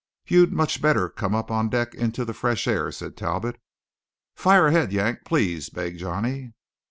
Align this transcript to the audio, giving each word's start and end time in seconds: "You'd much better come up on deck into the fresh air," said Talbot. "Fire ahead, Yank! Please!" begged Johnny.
"You'd 0.25 0.51
much 0.51 0.81
better 0.81 1.09
come 1.09 1.35
up 1.35 1.51
on 1.51 1.69
deck 1.69 1.93
into 1.93 2.25
the 2.25 2.33
fresh 2.33 2.67
air," 2.67 2.91
said 2.91 3.15
Talbot. 3.15 3.59
"Fire 4.35 4.65
ahead, 4.65 4.91
Yank! 4.91 5.25
Please!" 5.25 5.69
begged 5.69 5.99
Johnny. 5.99 6.53